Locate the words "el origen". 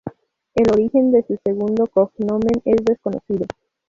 0.55-1.11